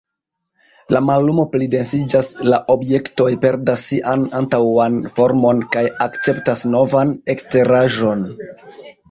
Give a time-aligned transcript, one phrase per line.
[0.95, 8.27] La mallumo plidensiĝas; la objektoj perdas sian antaŭan formon kaj akceptas novan eksteraĵon.